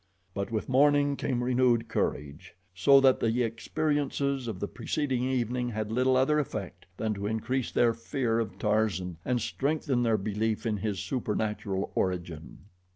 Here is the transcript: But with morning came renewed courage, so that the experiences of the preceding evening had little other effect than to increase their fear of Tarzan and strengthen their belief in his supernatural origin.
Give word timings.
But 0.33 0.49
with 0.51 0.67
morning 0.67 1.15
came 1.15 1.43
renewed 1.43 1.87
courage, 1.87 2.55
so 2.73 2.99
that 3.01 3.19
the 3.19 3.43
experiences 3.43 4.47
of 4.47 4.59
the 4.59 4.67
preceding 4.67 5.21
evening 5.21 5.69
had 5.69 5.91
little 5.91 6.17
other 6.17 6.39
effect 6.39 6.87
than 6.97 7.13
to 7.13 7.27
increase 7.27 7.71
their 7.71 7.93
fear 7.93 8.39
of 8.39 8.57
Tarzan 8.57 9.17
and 9.23 9.39
strengthen 9.39 10.01
their 10.01 10.17
belief 10.17 10.65
in 10.65 10.77
his 10.77 10.97
supernatural 10.97 11.91
origin. 11.93 12.65